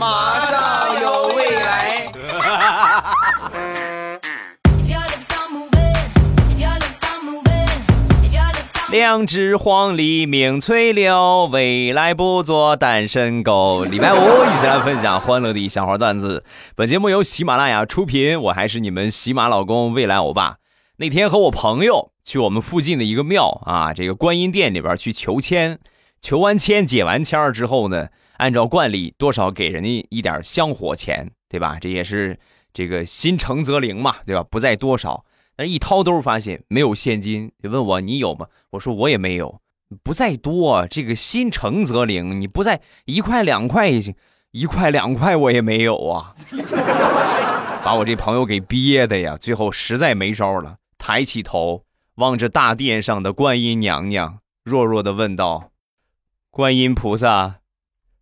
[0.00, 2.10] 马上有未来。
[8.90, 13.84] 两只黄鹂鸣翠柳，未来不做单身狗。
[13.84, 16.42] 礼拜五一起来分享欢乐的小花段子。
[16.74, 20.56] 本节目由喜马拉雅出品，我还是你们喜马老公未来欧巴。
[20.96, 25.78] 那天和我朋友去我们附近的一个庙啊，这个观音殿里边去求签，
[26.22, 28.08] 求完签解完签之后呢，
[28.40, 31.76] 按照惯例多少给人家一点香火钱，对吧？
[31.78, 32.38] 这也是
[32.72, 34.42] 这个心诚则灵嘛，对吧？
[34.50, 35.26] 不在多少。
[35.54, 38.46] 但是一掏兜发现没有现金，就问我你有吗？
[38.70, 39.60] 我说我也没有，
[40.02, 44.14] 不在多，这个心诚则灵，你不在一块两块也行，
[44.52, 46.34] 一块两块我也没有啊，
[47.84, 51.84] 把我这朋友给憋的呀，最后实在没招了，抬起头
[52.14, 55.72] 望着大殿上的观音娘娘，弱弱的问道
[56.50, 57.59] ：“观音菩萨，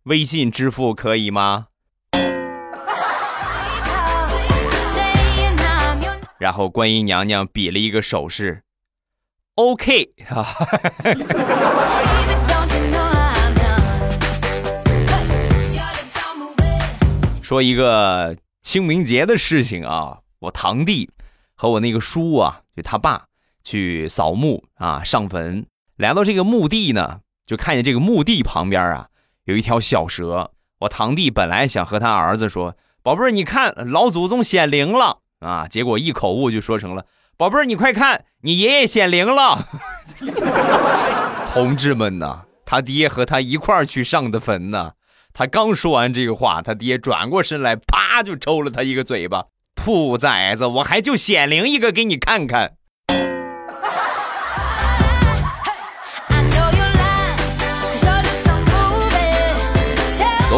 [0.09, 1.67] 微信支付可以吗？”
[6.39, 8.63] 然后观音娘娘比了一个手势
[9.53, 10.47] ，OK 啊。
[17.43, 21.11] 说一个清明节的事情啊，我堂弟
[21.53, 23.25] 和我那个叔啊，就他爸
[23.63, 25.67] 去扫墓啊，上坟。
[25.97, 29.08] 来到这个墓地呢，就看见这个墓地旁边啊，
[29.49, 30.51] 有一条小蛇。
[30.81, 35.65] 我堂弟本来想和他儿子说：“宝贝儿，你看老祖宗显灵了。”啊！
[35.67, 37.05] 结果一口误就说成了
[37.35, 39.67] “宝贝儿，你快看，你爷爷显灵了。
[41.51, 44.91] ”同志们呐，他爹和他一块儿去上的坟呢。
[45.33, 49.45] 他刚说完这个话，他爹转过身来，啪就抽了他一个嘴巴。
[49.73, 52.73] 兔崽子，我还就显灵一个给你看看。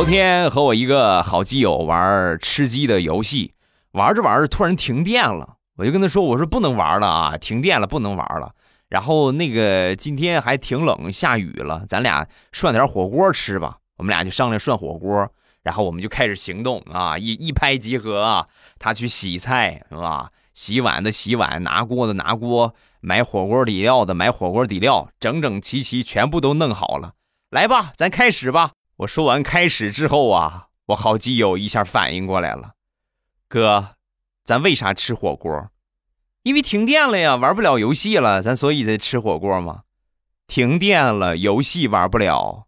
[0.02, 3.54] 昨天和我一个好基友玩吃鸡的游戏。
[3.92, 8.52] 玩着玩着，突然停电了，我就跟他说：“我说不能玩了啊，停电了，不能玩了。”
[8.90, 13.78] 然后那个今天还挺冷，下雨了，咱俩涮点火锅吃吧。
[13.98, 15.30] 我们俩就商量涮火锅，
[15.62, 18.48] 然后我们就开始行动啊，一一拍即合啊。
[18.80, 20.32] 他去洗菜是吧？
[20.56, 27.14] 洗碗的洗碗，拿锅的拿锅，买火锅底料的买火锅底料，整整齐齐全部都弄好了。
[27.52, 28.72] 来吧，咱开始吧。
[29.02, 32.74] 我说完开始之后啊，我好基友一下反应过来了。
[33.48, 33.96] 哥，
[34.44, 35.72] 咱为啥吃火锅？
[36.44, 39.82] 因为停电了呀，玩不了游戏了，咱所以才吃火锅嘛。
[40.46, 42.68] 停电了，游戏玩不了，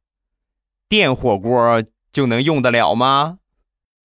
[0.89, 3.37] 电火锅就能用得了吗？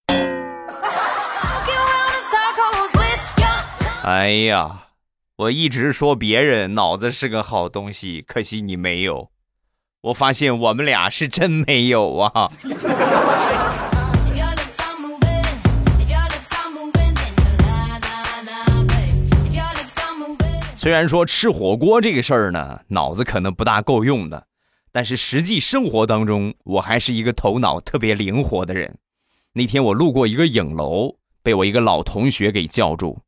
[4.05, 4.89] 哎呀，
[5.37, 9.31] 我一直说别人脑子是个好东西，可惜你没有。
[10.01, 12.49] 我发现我们俩是真没有啊。
[20.77, 24.47] 虽然说吃火锅这个事儿呢，脑子可能不大够用的，
[24.93, 28.99] 但是实际生活当中，我还是一个头脑特别灵活的人。
[29.55, 33.19] 那天我路过一个影楼，被我一个老同学给叫住，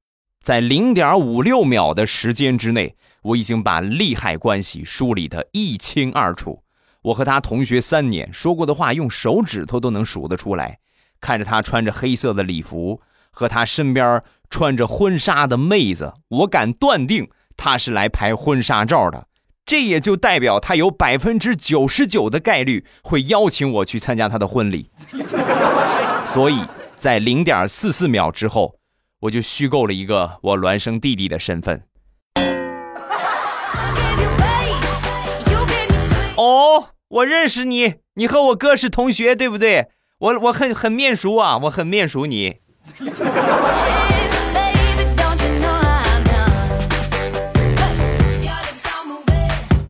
[0.40, 6.62] 在零点五六秒的时间之内，我已经把利害关系梳理得一清二楚。
[7.02, 10.78] 我和他同学三年，说过的话用手指头都能数得出来。
[11.20, 13.00] 看着他穿着黑色的礼服，
[13.30, 17.30] 和他身边穿着婚纱的妹子，我敢断定。
[17.56, 19.26] 他是来拍婚纱照的，
[19.66, 24.90] 这也就代表他有百分之九十九的概率会邀请我去参加他的婚礼。
[26.24, 26.64] 所以
[26.96, 28.76] 在零点四四秒之后，
[29.20, 31.82] 我就虚构了一个我孪生弟弟的身份。
[37.10, 39.88] 我认识你，你和我哥是同学，对不对？
[40.18, 42.58] 我我很很面熟啊，我很面熟你。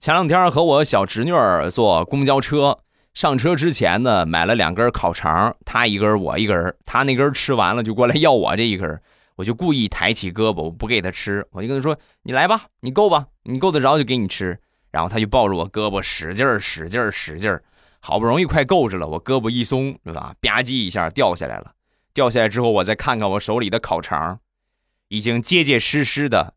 [0.00, 2.78] 前两天和我小侄女儿坐公交车，
[3.12, 6.74] 上车之前呢，买了两根烤肠，她一根，我一根。
[6.86, 8.98] 她那根吃完了，就过来要我这一根，
[9.36, 14.58] 我就故意抬起胳膊，我不给她吃，我就跟她说：“你来吧，你够吧，你够得着就给你吃。”
[14.90, 17.62] 然后他就抱着我胳膊使劲儿、使劲儿、使劲儿，
[18.00, 20.34] 好不容易快够着了，我胳膊一松，对吧？
[20.40, 21.72] 吧唧一下掉下来了。
[22.12, 24.40] 掉下来之后，我再看看我手里的烤肠，
[25.08, 26.54] 已经结结实实的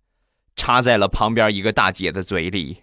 [0.56, 2.82] 插在了旁边一个大姐的嘴里。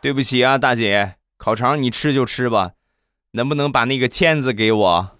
[0.00, 2.70] 对不起啊，大姐，烤肠你吃就吃吧，
[3.32, 5.18] 能不能把那个签子给我？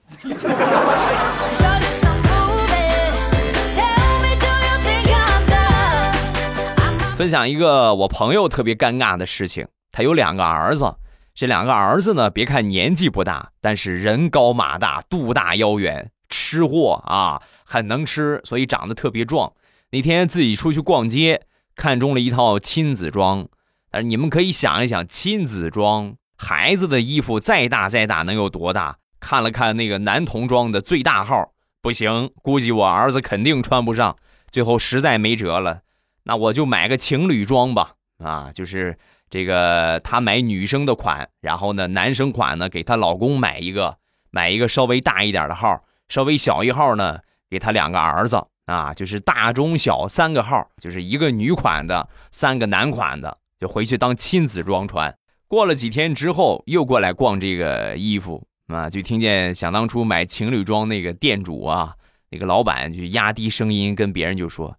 [7.18, 10.94] 分享一个我朋友特别尴尬的事情，他有两个儿子，
[11.34, 19.52] 这两个儿子呢，别看年纪不大，但是人高马大，肚大腰圆，吃货啊，很能吃，所以长得特别壮。
[19.90, 21.42] 那天自己出去逛街，
[21.74, 23.48] 看中了一套亲子装。
[23.90, 28.98] 但是你们可以想一想，亲子装，孩子的衣服再大再大能有多大？
[29.18, 31.50] 看了看那个男童装的最大号，
[31.82, 34.14] 不行，估计我儿子肯定穿不上。
[34.52, 35.80] 最后实在没辙了，
[36.28, 37.94] 那我就买个情侣装吧。
[38.22, 38.96] 啊，就是。
[39.30, 43.94] 这个她买女生的款，然后呢，男生款呢给她老公买一个，
[44.30, 45.78] 买一个稍微大一点的号，
[46.08, 47.18] 稍微小一号呢
[47.50, 55.14] 给她两个儿子啊，就是大中小三个号，就是一个女款的，三个男款的，就回去当亲子装穿。
[55.46, 61.94] 过了几天之后，又过来逛这个衣服啊，就听见想当初买情侣装那个店主啊，
[62.30, 64.74] 那个老板就压低声音跟别人就说：“，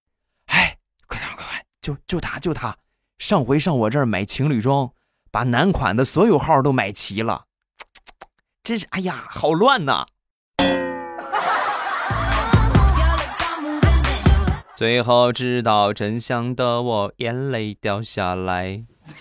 [1.90, 2.78] 就就他就他。”
[3.18, 4.92] 上回上我这儿买情侣装，
[5.32, 7.46] 把男款的所有号都买齐了，
[8.64, 10.06] 真是哎呀，好乱呐！
[14.78, 18.86] 最后知道真相的我，眼泪掉下来。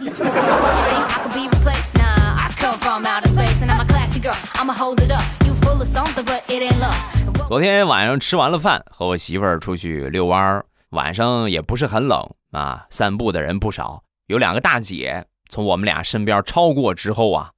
[7.49, 10.65] 昨天晚上吃完了饭，和我媳妇儿出去遛弯儿。
[10.91, 14.05] 晚上也不是很冷啊，散步的人不少。
[14.27, 17.53] 有两个大姐从我们俩身边超过之后啊，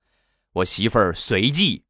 [0.54, 1.84] 我媳妇儿随即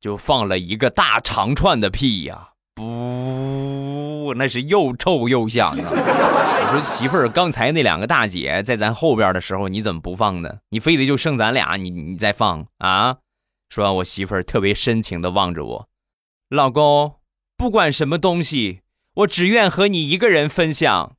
[0.00, 5.84] 就放了一个大长串的屁呀，不，那是又臭又响啊！
[6.72, 10.58] 我说媳妇儿，刚才那两个大姐在咱后边的时候，你怎么不放呢？
[10.70, 13.18] 你非得就剩咱俩，你你再放啊？
[13.68, 15.88] 说完，我媳妇儿特别深情的望着我，
[16.48, 17.16] 老公，
[17.56, 18.80] 不管什么东西。
[19.20, 21.12] 我只愿和你一个人分享。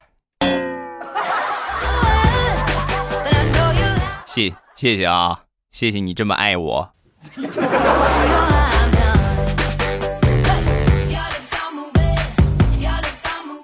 [4.25, 6.93] 谢谢谢啊，谢谢你这么爱我。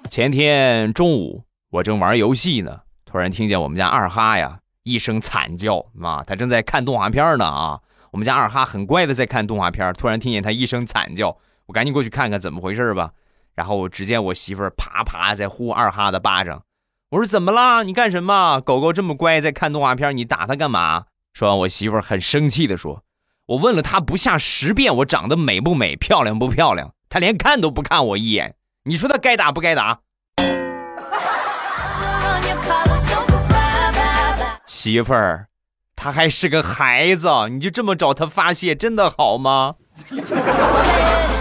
[0.08, 7.80] 前天中午，我正玩游戏呢，突然听见我们家二哈呀一声惨叫啊，他正在看动画片呢啊。
[8.12, 11.36] 我们家二哈很乖的在看动画片，突然听见他一声惨叫，
[11.66, 13.10] 我赶紧过去看看怎么回事吧。
[13.58, 16.62] 然后只见我媳妇儿啪啪在呼二哈的巴掌，
[17.10, 17.82] 我说怎么啦？
[17.82, 18.60] 你干什么？
[18.60, 21.06] 狗狗这么乖，在看动画片，你打它干嘛？
[21.32, 23.02] 说完，我媳妇儿很生气的说
[23.46, 28.54] ：“我问了他不下十遍，我长得美不美，漂亮不漂亮，他连看都不看我一眼。
[28.84, 29.98] 你说他该打不该打？”
[34.66, 35.48] 媳妇儿，
[35.96, 39.74] 他还是个孩子，你就这么找他发泄，真的好吗？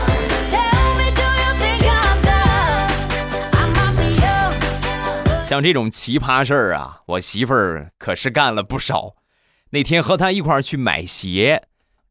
[5.47, 9.15] 像这种奇葩事儿啊，我媳妇儿可是干了不少。
[9.69, 11.63] 那天和她一块儿去买鞋，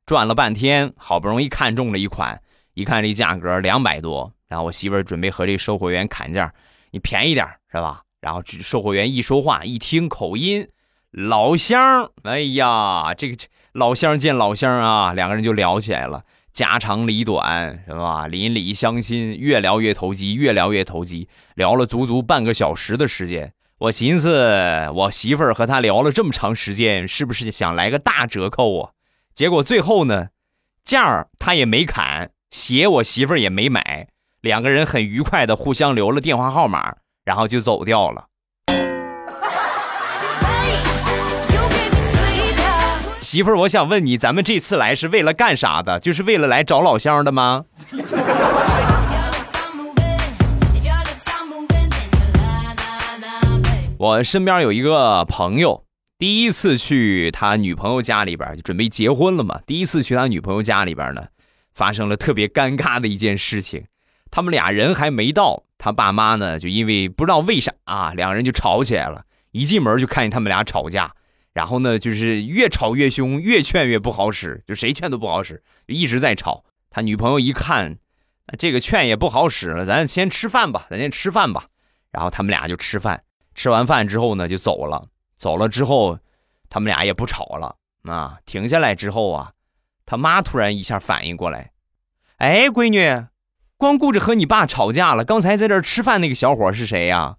[0.06, 2.40] 转了半天，好不容易看中了一款，
[2.72, 6.50] 一看这价格两百多，然后我媳妇儿准备和这售货员砍价，
[6.92, 8.00] 你便宜点是吧？
[8.22, 10.66] 然后售货员一说话，一听口音，
[11.10, 13.36] 老乡，哎呀，这个
[13.72, 16.24] 老乡见老乡啊，两个人就聊起来了。
[16.56, 18.26] 家长里短是吧？
[18.26, 23.52] 邻里乡亲，越聊越投机，越聊越投机，聊了足足半个小时的时间。
[23.76, 28.92] 我寻思，我媳妇儿和他聊了这么长时间，是不是想来个大折扣啊？
[29.34, 30.28] 结果最后呢，
[30.82, 34.08] 价儿他也没砍，鞋我媳妇儿也没买，
[34.40, 38.28] 两个人很愉快的互相留了电话号码，然后就走掉了。
[43.36, 46.00] 媳妇儿，我想问你，咱们这次来是为了干啥的？
[46.00, 47.66] 就是为了来找老乡的吗？
[53.98, 55.84] 我身边有一个朋友，
[56.16, 59.60] 第一次去他女朋友家里边，就准备结婚了嘛。
[59.66, 61.26] 第一次去他女朋友家里边呢，
[61.74, 63.84] 发生了特别尴尬的一件事情。
[64.30, 69.24] 他们俩人还没到，他爸妈呢，就因为不知道为啥啊，两人就吵起来了。
[69.50, 71.12] 一进门就看见他们俩吵架。
[71.56, 76.62] 然后呢，就是越吵越凶，越劝越不好使，就谁劝都不好使，就一直在吵。
[76.90, 77.96] 他女朋友一看，
[78.58, 81.68] 这个劝也不好使了，咱先吃饭吧，咱先吃饭吧。
[82.12, 83.22] 然后他们俩就吃饭，
[83.54, 85.08] 吃完饭之后呢，就走了。
[85.38, 86.18] 走了之后，
[86.68, 88.36] 他们俩也不吵了啊。
[88.44, 89.52] 停下来之后啊，
[90.04, 91.70] 他妈突然一下反应过来，
[92.36, 93.28] 哎，闺女，
[93.78, 97.38] 光顾着和你爸吵架了，刚才在这吃饭那个小伙是谁呀？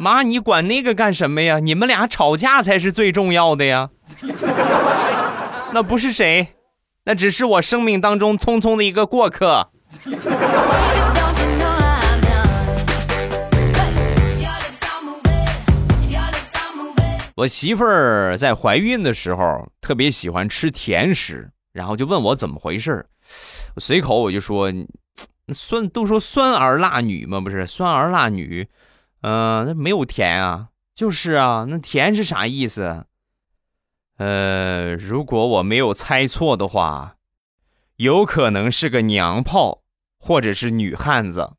[0.00, 1.58] 妈，你管那个干什么呀？
[1.58, 3.90] 你们俩吵架才是最重要的呀。
[5.72, 6.54] 那不是谁，
[7.04, 9.68] 那只是我生命当中匆匆的一个过客。
[17.34, 23.04] 我媳妇儿在怀孕的时候特别喜欢吃甜食，然后就问我怎么回事
[23.76, 24.72] 随口我就说，
[25.52, 28.66] 酸都说酸儿辣女嘛，不是酸儿辣女，
[29.22, 33.04] 嗯，那没有甜啊，就是啊，那甜是啥意思？
[34.16, 37.16] 呃，如果我没有猜错的话，
[37.96, 39.82] 有可能是个娘炮，
[40.18, 41.52] 或者是女汉子。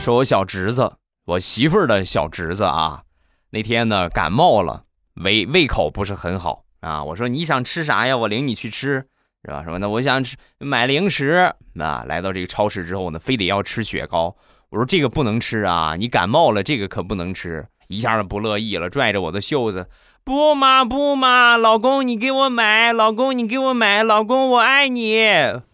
[0.00, 0.94] 说我小侄子，
[1.24, 3.02] 我媳妇儿的小侄子啊，
[3.50, 4.84] 那天呢感冒了，
[5.14, 7.04] 胃胃口不是很好啊。
[7.04, 8.16] 我说你想吃啥呀？
[8.16, 9.08] 我领你去吃，
[9.44, 9.62] 是吧？
[9.64, 12.04] 什么那我想吃买零食啊。
[12.06, 14.36] 来到这个超市之后呢，非得要吃雪糕。
[14.70, 17.66] 我说这个不能吃啊，你感冒了，这个可不能吃。
[17.88, 19.88] 一下子不乐意了，拽着我的袖子，
[20.22, 25.18] 不嘛不嘛，老公你给我买，老公你给我买，老公我爱你。
[25.18, 25.66] 我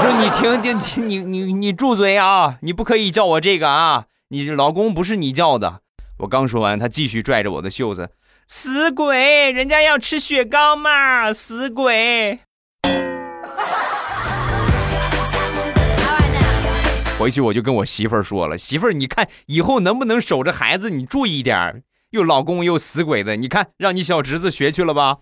[0.00, 2.58] 说你停停停，你你你住嘴啊！
[2.62, 4.04] 你不可以叫我这个啊！
[4.28, 5.80] 你老公不是你叫的。
[6.18, 8.10] 我刚说完，他继续拽着我的袖子，
[8.46, 12.38] 死鬼，人家要吃雪糕嘛，死鬼。
[17.18, 25.20] 回去我就跟我媳妇儿说了，媳妇儿，你看以后能不能守着孩子，你注意点又老公又死鬼的，你看让你小侄子学去了吧。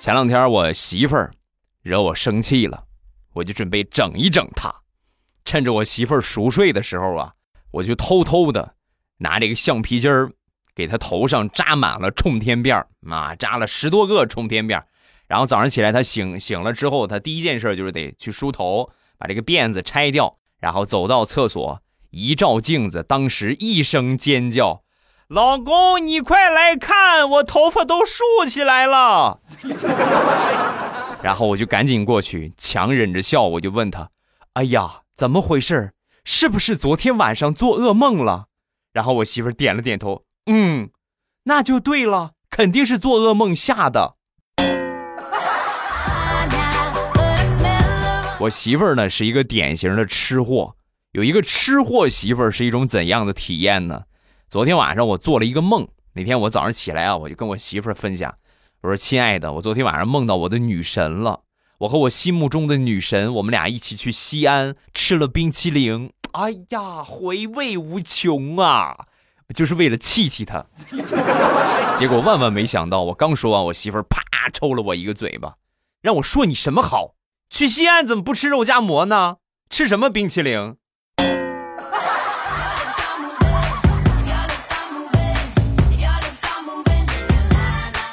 [0.00, 1.32] 前两天我媳妇儿
[1.82, 2.84] 惹我生气了，
[3.34, 4.72] 我就准备整一整她。
[5.44, 7.32] 趁着我媳妇儿熟睡的时候啊，
[7.72, 8.75] 我就偷偷的
[9.18, 10.30] 拿这个橡皮筋儿
[10.74, 14.86] 给他头上扎满了冲天辫儿啊，扎了十多个冲天辫儿。
[15.26, 21.80] 然后早上起来，他醒醒了之后，他第一件事就是得去梳头，把这个辫子拆掉，然后走到厕所
[22.10, 24.82] 一照镜子，当时一声尖叫。
[25.28, 29.40] 老公，你快来看，我头发都竖起来了。
[31.20, 34.10] 然后我就赶紧过去，强忍着笑，我就问他
[34.54, 35.94] ：“哎呀，怎么回事？
[36.24, 38.46] 是不是昨天晚上做噩梦了？”
[38.96, 40.88] 然后我媳妇点了点头：“嗯，
[41.42, 44.16] 那就对了，肯定是做噩梦吓的。”
[48.40, 50.76] 我媳妇儿呢是一个典型的吃货，
[51.12, 54.04] 有一个吃货媳妇儿是一种怎样的体验呢？
[54.48, 55.86] 昨天晚上我做了一个梦。
[56.14, 58.34] 那天我早上起来啊，我就跟我媳妇儿分享，
[58.80, 61.40] 我说：“亲爱的，我昨天晚上梦到我的女神了。
[61.80, 66.10] 我和我心目中的女神，我们俩一起去西安吃了冰淇淋。
[66.32, 69.06] 哎呀，回味无穷啊！
[69.54, 70.66] 就是为了气气他。
[71.96, 74.20] 结果万万没想到，我刚说完，我媳妇儿啪
[74.52, 75.54] 抽了我一个嘴巴，
[76.02, 77.14] 让我说你什么好？
[77.48, 79.36] 去西安怎么不吃肉夹馍呢？
[79.70, 80.76] 吃什么冰淇淋？”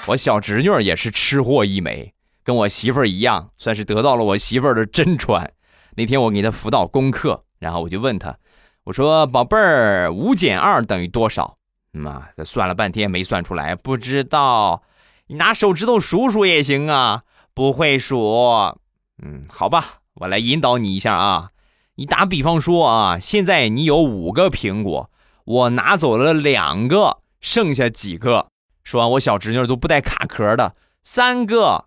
[0.07, 5.53] 我小侄女也是吃货一枚，跟我媳妇儿一样，算是得到了我媳妇儿的真传。
[5.95, 8.37] 那天我给她辅导功课，然后我就问他，
[8.83, 11.55] 我说：“宝贝儿，五减二等于多少？”
[11.93, 14.83] 妈，她算了半天没算出来，不知道。
[15.27, 18.75] 你拿手指头数数也行啊，不会数。
[19.23, 21.47] 嗯，好吧，我来引导你一下啊。
[21.95, 25.09] 你打比方说啊，现在你有五个苹果，
[25.45, 28.47] 我拿走了两个，剩下几个？
[28.83, 31.85] 说完，我小侄女都不带卡壳的，三个，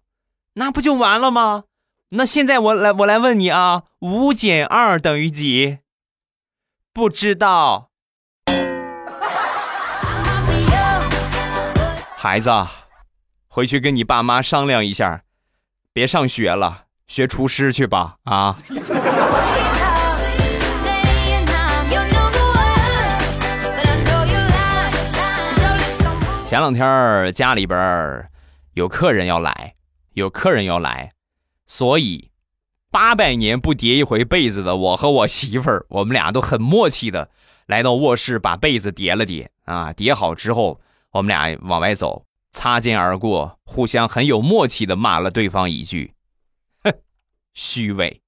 [0.54, 1.64] 那不就完了吗？
[2.10, 5.78] 那现在我来，我来问你啊，五减二等于几？
[6.92, 7.90] 不知道。
[12.16, 12.48] 孩子，
[13.48, 15.22] 回去跟你爸妈商量一下，
[15.92, 18.54] 别上学了，学厨师去吧，啊。
[26.44, 28.30] 前两天家里边
[28.75, 29.75] 有客人要来，
[30.12, 31.10] 有客人要来，
[31.66, 32.30] 所以
[32.90, 37.30] 八百年不叠一回被子的我和我媳妇儿，我们俩都很默契的
[37.66, 40.80] 来到卧室，把被子叠了叠啊，叠好之后，
[41.11, 46.12] 我们俩往外走，擦肩而过，互相很有默契的骂了对方一句
[46.85, 46.92] ：“哼，
[47.52, 48.20] 虚伪。”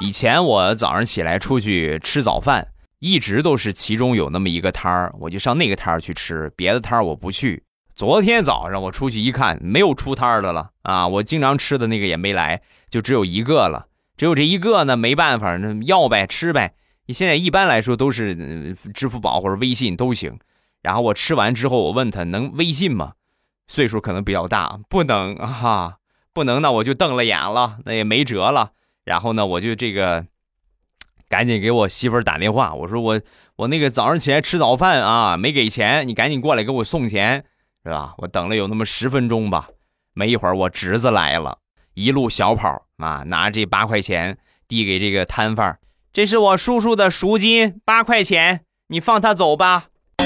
[0.00, 2.68] 以前我早上起来出去吃早饭，
[3.04, 7.62] 一直都是其中有那么一个摊儿，我就上那个摊儿去吃，别的摊儿我不去。
[7.94, 11.06] 昨天早上我出去一看，没有出摊儿的了啊！
[11.06, 13.88] 我经常吃的那个也没来，就只有一个了。
[14.16, 16.76] 只有这一个呢，没办法，那要呗，吃呗。
[17.04, 20.38] 你现在一般来说都是支付宝或者微信都行。
[20.80, 23.12] 然后我吃完之后，我问他能微信吗？
[23.68, 25.96] 岁数可能比较大，不能啊，
[26.32, 28.70] 不能，那我就瞪了眼了，那也没辙了。
[29.04, 30.24] 然后呢，我就这个
[31.28, 33.20] 赶紧给我媳妇儿打电话，我说我
[33.56, 37.44] 我那个早上起来吃早饭啊，没给钱，你赶紧过来给我送钱，
[37.84, 38.14] 是吧？
[38.18, 39.68] 我等了有那么十分钟吧，
[40.14, 41.58] 没一会儿我侄子来了，
[41.94, 44.38] 一路小跑啊，拿这八块钱
[44.68, 45.78] 递给这个摊贩
[46.12, 49.86] 这是我叔叔的赎金，八块钱，你放他走吧。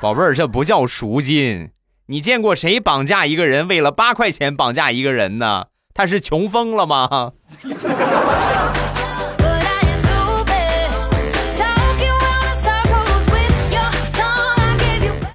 [0.00, 1.70] 宝贝儿，这不叫赎金，
[2.06, 5.66] 你见过谁绑架一个人为了八块钱绑架一个人呢？
[5.98, 7.32] 他是穷疯了吗？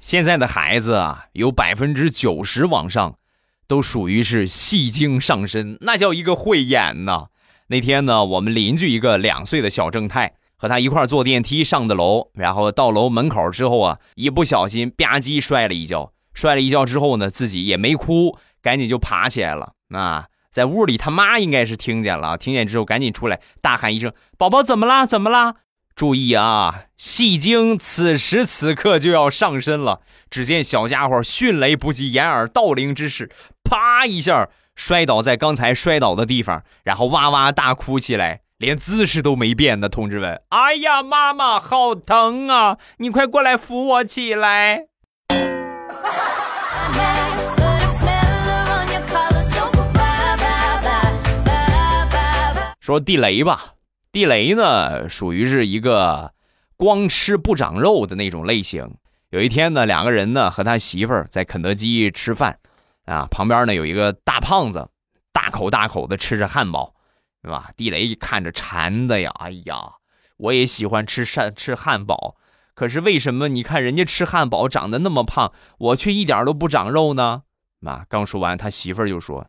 [0.00, 3.16] 现在的孩子啊，有百分之九十往上，
[3.68, 7.26] 都属于是戏精上身，那叫一个会演呐。
[7.66, 20.28] 那天呢，我们邻居一个两岁的小正太，和他一块坐电梯上的楼，然后到楼门口之后啊，一不小心吧唧摔了一跤，摔了一跤之后呢，自己也没哭，赶紧就爬起来了啊。
[20.54, 25.04] 在屋里，他妈应该是听见了，听见之后赶紧出来大喊一声：“宝宝怎么啦？
[25.04, 25.56] 怎么啦？”
[25.96, 30.02] 注意啊，戏精此时此刻就要上身了。
[30.30, 33.32] 只见小家伙迅雷不及掩耳盗铃之势，
[33.64, 39.88] 啪一下摔倒在刚才摔倒的地方，然后哇哇大哭起来，连姿势都没变的。
[39.88, 42.78] 同志们，哎呀，妈妈好疼啊！
[42.98, 44.84] 你快过来扶我起来。
[52.84, 53.76] 说地雷吧，
[54.12, 56.34] 地雷呢属于是一个
[56.76, 58.98] 光吃不长肉的那种类型。
[59.30, 62.58] 有一天呢，两个人呢和他媳妇儿在肯德基吃饭，
[63.06, 64.86] 啊，旁边呢有一个大胖子，
[65.32, 66.94] 大口大口的吃着汉堡，
[67.42, 67.70] 是吧？
[67.74, 69.94] 地雷看着馋的呀，哎呀，
[70.36, 72.36] 我也喜欢吃汉吃汉堡，
[72.74, 77.44] 可是为什么你看人家吃汉堡长得那么胖，我却一点都不长肉呢？
[77.86, 79.46] 啊，刚说完，他媳妇儿就说。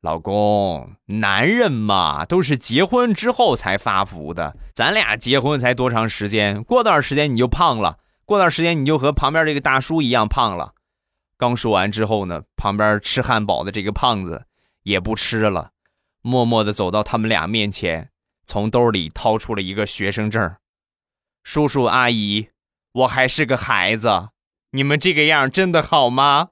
[0.00, 4.56] 老公，男人嘛，都是结婚之后才发福的。
[4.72, 6.62] 咱俩结婚才多长时间？
[6.62, 10.74] 过段时间你就胖了，过段时间你就和旁边这个大叔一样胖了。
[11.36, 14.46] 刚说完之后呢，旁边吃汉堡的这个胖子
[14.84, 15.70] 也不吃了，
[16.22, 18.10] 默默的走到他们俩面前，
[18.46, 20.54] 从兜里掏出了一个学生证。
[21.42, 22.50] 叔叔阿姨，
[22.92, 24.28] 我还是个孩子，
[24.70, 26.50] 你们这个样真的好吗？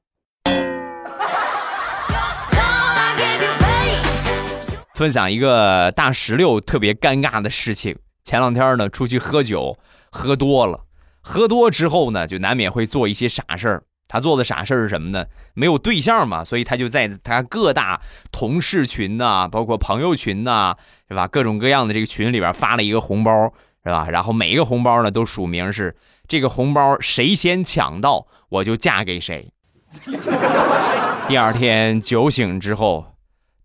[4.97, 7.95] 分享一个大石榴特别尴尬的事情。
[8.25, 9.77] 前两天呢，出去喝酒，
[10.11, 10.87] 喝多了，
[11.21, 13.83] 喝多之后呢，就难免会做一些傻事儿。
[14.09, 15.27] 他做的傻事儿是什么呢？
[15.53, 18.01] 没有对象嘛，所以他就在他各大
[18.33, 20.75] 同事群呐，包括朋友群呐，
[21.09, 21.29] 是吧？
[21.29, 23.53] 各种各样的这个群里边发了一个红包，
[23.85, 24.09] 是吧？
[24.09, 25.95] 然后每一个红包呢，都署名是
[26.27, 29.53] 这个红包谁先抢到，我就嫁给谁。
[31.29, 33.05] 第二天酒醒之后。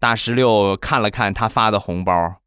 [0.01, 2.37] 大石榴看了看他发的红包，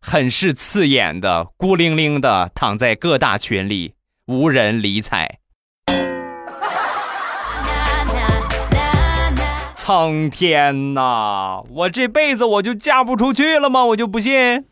[0.00, 3.94] 很是刺眼的，孤零零的躺在各大群里，
[4.26, 5.40] 无人理睬。
[9.74, 13.84] 苍天呐，我这辈子我就嫁不出去了吗？
[13.86, 14.64] 我就不信。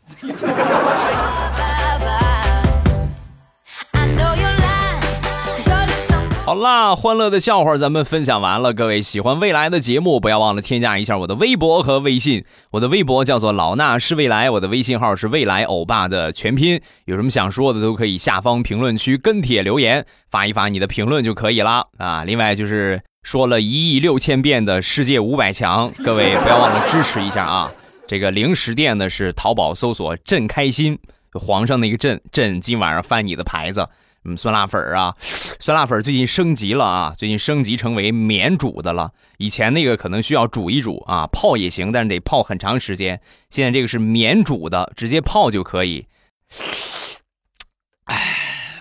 [6.47, 8.73] 好啦，欢乐的笑话咱们分享完了。
[8.73, 12.45] 各位喜欢未来的节目，不要忘了添加一下我的微博和微信。
[12.71, 16.79] 我的微博叫做老衲是未来，我的微信号是未来欧巴的全拼。
[17.03, 22.23] 有什么想说的，都可以下方评论区跟帖留言，发一发你的评论就可以了啊。
[22.23, 27.69] 另外就是说了一亿六千遍的世界五百强， 各位不要忘了支持一下啊。
[28.07, 30.97] 这个零食店呢是淘宝搜索“朕开心”，
[31.37, 33.89] 皇上那个朕，朕今晚上翻你的牌子。
[34.27, 39.13] 嗯，酸辣粉啊，酸辣粉最近升级了啊，最近升级成为免煮的了。
[39.37, 43.21] 以前那个可能需要煮一煮啊，泡也行，但是得泡很长时间。
[43.49, 46.05] 现在这个是免煮的，直接泡就可以。
[48.03, 48.35] 哎，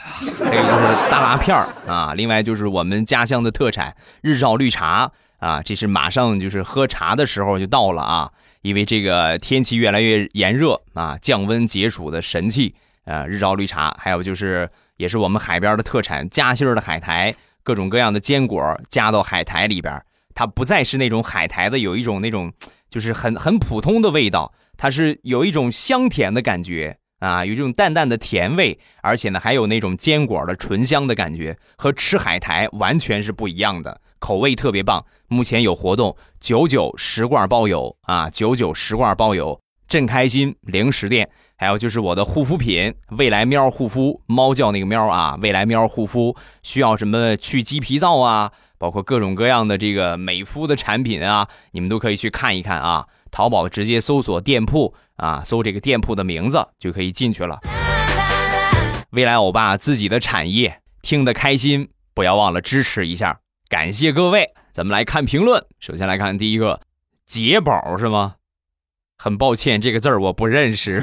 [0.09, 8.33] 还有就是大辣片儿啊，另外就是我们家乡的特产日照绿茶啊，这是马上就是喝茶的时候就到了啊，
[8.63, 14.69] 因为这个天气越来越炎热啊，降温解暑的神器啊，日照绿茶，还有就是。
[14.97, 20.03] 也是我们海边的特产，夹心儿的海苔，各种各样的坚果夹到海苔里边，
[20.35, 22.53] 它不再是那种海苔的有一种那种
[22.89, 35.05] 就是很很普通的味道，它是有一种香甜的感觉啊，有这种淡淡的甜味，而且呢还有那种坚果的醇香的感觉，和吃海苔完全是不一样的，口味特别棒。
[35.29, 41.29] 目前有活动，九九十罐包邮啊，九九十罐包邮，真开心零食店。
[41.59, 53.07] 还有就是我的护肤品，未来喵护肤，猫叫那个喵啊，未来喵护肤需要什么去鸡皮皂啊，包括各种各样的这个美肤的产品啊，你们都可以去看一看啊。
[53.31, 57.59] 淘宝直接搜索店铺啊，搜这个店铺的名字就可以进去了。
[59.11, 63.40] 未来欧巴自己的产业，听得开心，不要忘了支持一下，
[63.71, 64.51] 感谢各位。
[64.73, 66.81] 咱们来看评论，首先来看第一个，
[67.25, 68.35] 杰宝是吗？
[69.17, 71.03] 很抱歉，这个字儿我不认识。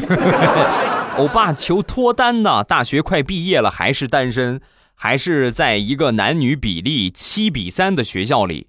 [1.18, 4.60] 欧巴求脱单呢，大学快毕业了还是单身，
[4.96, 8.68] 还是在一个男女比例七比三的学校里，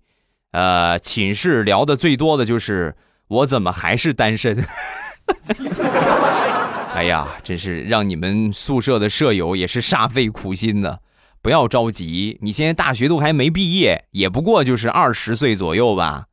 [0.53, 2.97] 呃，寝室聊的最多的就是
[3.29, 4.67] 我怎么还是单身。
[6.95, 10.99] 哎呀，真是让你们宿舍的舍友也是煞费苦心呢。
[11.41, 16.27] 不要着急，你现在大学都还没毕业，也不过就是二十岁左右吧，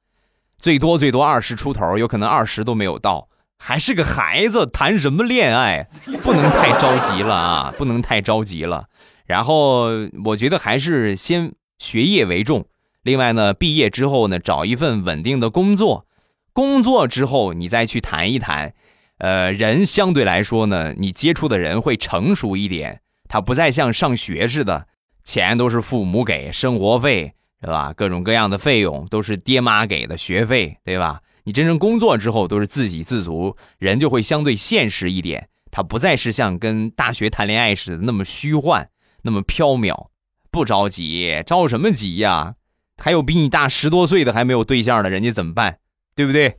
[0.62, 5.88] 最多最多二十出头，有可能二十都没有到，还是个孩子，谈什么恋爱？
[6.22, 8.86] 不能太着急了啊，不能太着急了。
[9.26, 9.88] 然后
[10.26, 12.66] 我觉得还是先学业为重。
[13.02, 16.06] 另外呢，毕业之后呢，找一份稳定的工作，
[16.54, 18.74] 工作之后你再去谈一谈。
[19.18, 24.86] 呃，人相对来说呢，你接触的人会成熟一点，他不再像上学似的。
[25.24, 27.94] 钱都是父母给，生活费对吧？
[27.94, 31.22] 各种各样的费用都是爹妈给的学费，对吧？
[31.44, 35.48] 你真正工作之后都是自给自足，人就会相对现实一点。
[35.70, 38.90] 他不再是像跟大学谈恋爱似的那么虚幻，
[39.22, 40.08] 那么飘渺。
[40.52, 42.56] 不着急，着什么急呀？
[42.98, 45.78] 还有比你大十多岁的还没有对象的，人家怎么办？
[46.14, 46.58] 对不对？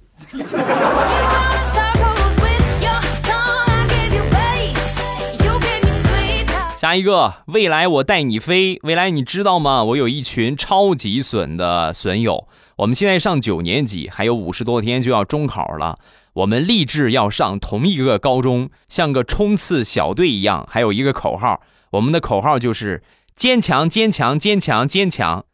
[6.82, 8.80] 下一个，未来我带你飞。
[8.82, 9.84] 未来你知道吗？
[9.84, 12.48] 我有一群超级损的损友。
[12.78, 15.96] 我们现在上九年级，还有五十多天就要中考了。
[16.32, 20.66] 我们立志要上同一个高中，像个冲刺小队一样。
[20.68, 21.60] 还有一个口号，
[21.92, 23.04] 我们的口号就是
[23.36, 25.44] 坚强，坚强，坚强，坚强。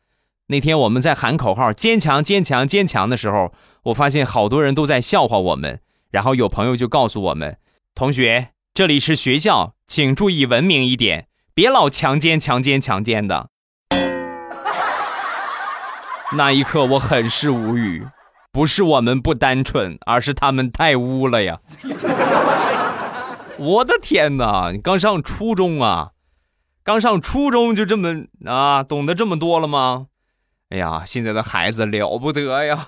[0.47, 5.83] 那天我们在喊口号“坚强，坚强，坚强”的时候，我发现好多人都在笑话我们。
[6.11, 7.59] 然后有朋友就告诉我们
[7.95, 13.49] ：“同学，这里是学校。”请注意文明一点，别老强奸、强奸、强奸的。
[16.35, 18.07] 那一刻我很是无语，
[18.53, 21.59] 不是我们不单纯，而是他们太污了呀！
[23.59, 26.11] 我的天哪，你刚上初中啊？
[26.85, 30.07] 刚上初中就这么啊，懂得这么多了吗？
[30.71, 32.87] 哎呀，现在的孩子了不得呀，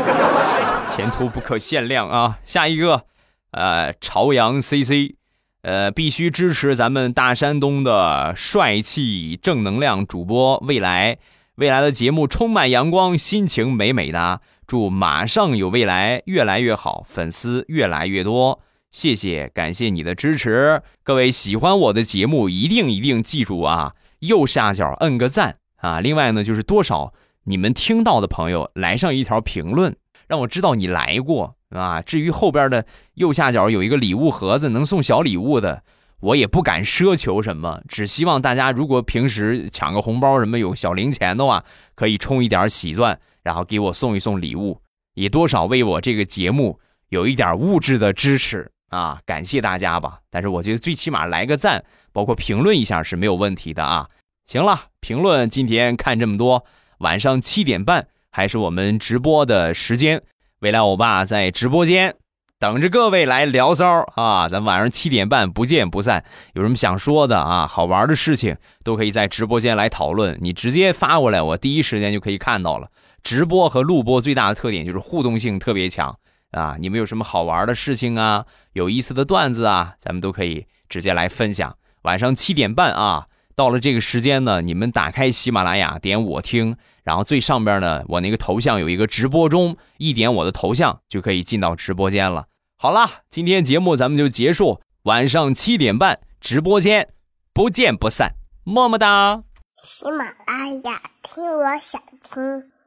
[0.86, 2.38] 前途不可限量啊！
[2.44, 3.06] 下一个，
[3.50, 5.14] 呃，朝阳 CC。
[5.62, 11.18] 呃，必须支持咱们大山东的帅气正能量主播未来，
[11.56, 14.40] 未来的节目充满阳光，心情美美的。
[14.66, 18.60] 祝马上有未来越来越好，粉丝越来越多。
[18.90, 20.80] 谢谢，感谢你的支持。
[21.02, 26.00] 各位喜欢我的节目，一定一定记住啊，右下角摁个赞啊。
[26.00, 27.12] 另外呢，就是多少
[27.44, 29.94] 你们听到的朋友来上一条评论，
[30.26, 31.56] 让我知道你来过。
[31.70, 35.82] 啊，至于后边的右下角有一个礼物盒子，能送小礼物的，
[36.20, 44.80] 我也不敢奢求什么，只希望大家如果平时抢个红包什么有小零钱的话，可以充一点喜钻，然后给我送一送礼物，
[45.14, 50.18] 也多少为我这个节目有一点物质的支持啊，感谢大家吧。
[50.28, 54.08] 但是我觉得最起码来个赞，包括评论一下是没有问题的啊。
[54.46, 56.64] 行了，评论今天看这么多，
[56.98, 60.20] 晚上七点半还是我们直播的时间。
[60.60, 62.16] 未来欧巴在直播间
[62.58, 64.46] 等着各位来聊骚啊！
[64.46, 66.22] 咱晚上七点半不见不散。
[66.52, 67.66] 有什么想说的啊？
[67.66, 70.36] 好玩的事情都可以在直播间来讨论。
[70.42, 72.88] 你直接发过来，我第一时间就可以看到了。
[73.22, 76.14] 直播和录播最大的特点就是互动性特别强
[76.50, 76.76] 啊！
[76.78, 78.44] 你们有什么好玩的事情啊？
[78.74, 79.94] 有意思的段子啊？
[79.98, 81.74] 咱们都可以直接来分享。
[82.02, 86.76] 晚上七点半啊，到了这个时间呢，你们打开喜马拉雅，点我听。
[87.02, 92.46] 然后最上边呢，我那个头像有一个直播中，一点我的头像就可以进到直播间了。
[92.76, 97.08] 好啦，今天节目咱们就结束，晚上七点半直播间
[97.52, 98.34] 不见不散，
[98.64, 99.42] 么么哒。
[99.82, 102.79] 喜马拉雅听，我想听。